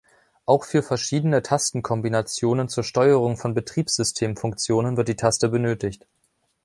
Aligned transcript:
Auch 0.47 0.63
für 0.63 0.81
verschiedene 0.81 1.43
Tastenkombinationen 1.43 2.69
zur 2.69 2.83
Steuerung 2.83 3.37
von 3.37 3.53
Betriebssystem-Funktionen 3.53 4.97
wird 4.97 5.07
die 5.09 5.15
Taste 5.15 5.47
benötigt. 5.49 6.07